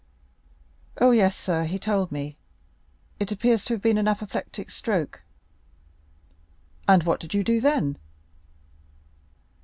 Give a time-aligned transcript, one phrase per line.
[0.99, 2.35] "Oh, yes, sir, he told me;
[3.19, 5.21] it appears to have been an apoplectic stroke."
[6.87, 7.99] "And what did you do then?"